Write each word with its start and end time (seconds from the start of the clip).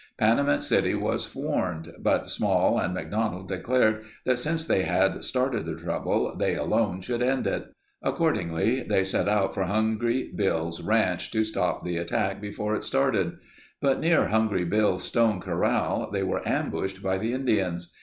Panamint 0.17 0.63
City 0.63 0.95
was 0.95 1.35
warned 1.35 1.93
but 1.99 2.27
Small 2.27 2.79
and 2.79 2.95
McDonald 2.95 3.47
declared 3.47 4.01
that 4.25 4.39
since 4.39 4.65
they 4.65 4.81
had 4.81 5.23
started 5.23 5.67
the 5.67 5.75
trouble, 5.75 6.35
they 6.35 6.55
alone 6.55 7.01
should 7.01 7.21
end 7.21 7.45
it. 7.45 7.71
Accordingly, 8.01 8.81
they 8.81 9.03
set 9.03 9.29
out 9.29 9.53
for 9.53 9.65
Hungry 9.65 10.31
Bill's 10.35 10.81
ranch 10.81 11.29
to 11.33 11.43
stop 11.43 11.83
the 11.85 11.97
attack 11.97 12.41
before 12.41 12.73
it 12.73 12.81
started. 12.81 13.33
But 13.79 13.99
near 13.99 14.29
Hungry 14.29 14.65
Bill's 14.65 15.03
stone 15.03 15.39
corral 15.39 16.09
they 16.11 16.23
were 16.23 16.41
ambushed 16.49 17.03
by 17.03 17.19
the 17.19 17.33
Indians. 17.33 17.93